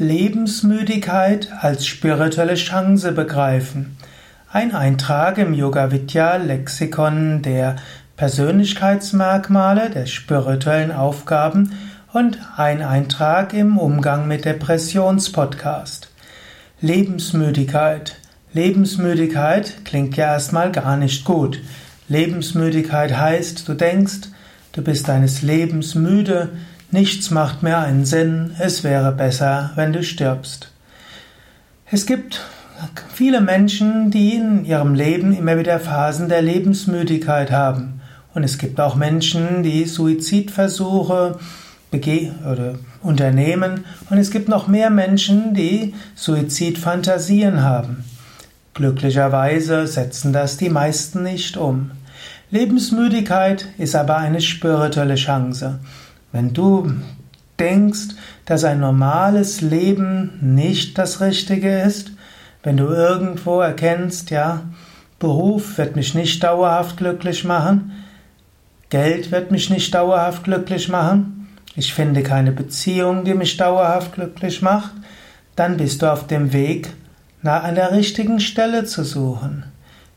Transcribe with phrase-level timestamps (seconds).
[0.00, 3.96] Lebensmüdigkeit als spirituelle Chance begreifen.
[4.48, 7.74] Ein Eintrag im Yoga Vidya Lexikon der
[8.16, 11.72] Persönlichkeitsmerkmale, der spirituellen Aufgaben
[12.12, 16.12] und ein Eintrag im Umgang mit Depressionspodcast.
[16.80, 18.20] Lebensmüdigkeit.
[18.52, 21.60] Lebensmüdigkeit klingt ja erstmal gar nicht gut.
[22.06, 24.28] Lebensmüdigkeit heißt, du denkst,
[24.70, 26.50] du bist deines Lebens müde,
[26.90, 30.72] Nichts macht mehr einen Sinn, es wäre besser, wenn du stirbst.
[31.90, 32.40] Es gibt
[33.12, 38.00] viele Menschen, die in ihrem Leben immer wieder Phasen der Lebensmüdigkeit haben.
[38.32, 41.38] Und es gibt auch Menschen, die Suizidversuche
[43.02, 43.84] unternehmen.
[44.08, 48.04] Und es gibt noch mehr Menschen, die Suizidfantasien haben.
[48.74, 51.90] Glücklicherweise setzen das die meisten nicht um.
[52.50, 55.80] Lebensmüdigkeit ist aber eine spirituelle Chance.
[56.32, 56.92] Wenn du
[57.58, 58.14] denkst,
[58.44, 62.12] dass ein normales Leben nicht das Richtige ist,
[62.62, 64.62] wenn du irgendwo erkennst, ja,
[65.18, 67.92] Beruf wird mich nicht dauerhaft glücklich machen,
[68.90, 74.62] Geld wird mich nicht dauerhaft glücklich machen, ich finde keine Beziehung, die mich dauerhaft glücklich
[74.62, 74.92] macht,
[75.56, 76.90] dann bist du auf dem Weg,
[77.42, 79.64] nach einer richtigen Stelle zu suchen.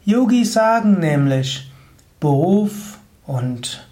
[0.05, 1.71] Yogis sagen nämlich,
[2.19, 3.87] Beruf und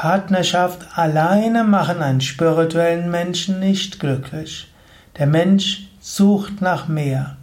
[0.00, 4.72] Partnerschaft alleine machen einen spirituellen Menschen nicht glücklich.
[5.18, 7.36] Der Mensch sucht nach mehr.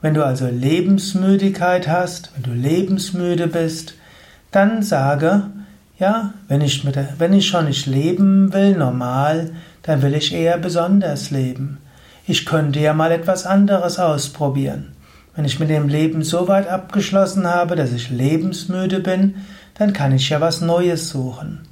[0.00, 3.94] Wenn du also Lebensmüdigkeit hast, wenn du lebensmüde bist,
[4.52, 5.48] dann sage,
[5.98, 9.50] ja, wenn ich, mit wenn ich schon nicht leben will, normal,
[9.82, 11.78] dann will ich eher besonders leben.
[12.24, 14.92] Ich könnte ja mal etwas anderes ausprobieren.
[15.34, 19.34] Wenn ich mit dem Leben so weit abgeschlossen habe, dass ich lebensmüde bin,
[19.74, 21.65] dann kann ich ja was Neues suchen.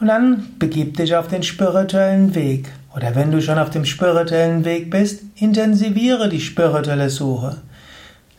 [0.00, 2.70] Und dann begib dich auf den spirituellen Weg.
[2.94, 7.58] Oder wenn du schon auf dem spirituellen Weg bist, intensiviere die spirituelle Suche.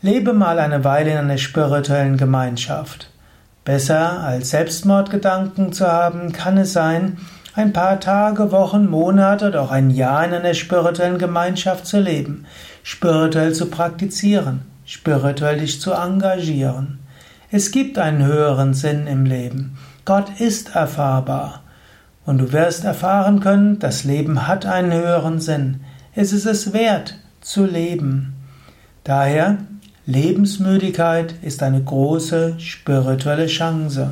[0.02, 3.10] Lebe mal eine Weile in einer spirituellen Gemeinschaft.
[3.64, 7.18] Besser als Selbstmordgedanken zu haben, kann es sein,
[7.54, 12.46] ein paar Tage, Wochen, Monate oder auch ein Jahr in einer spirituellen Gemeinschaft zu leben,
[12.82, 17.00] spirituell zu praktizieren, spirituell dich zu engagieren.
[17.50, 19.76] Es gibt einen höheren Sinn im Leben.
[20.10, 21.62] Gott ist erfahrbar.
[22.26, 25.82] Und du wirst erfahren können, das Leben hat einen höheren Sinn.
[26.16, 28.34] Es ist es wert zu leben.
[29.04, 29.58] Daher,
[30.06, 34.10] Lebensmüdigkeit ist eine große spirituelle Chance.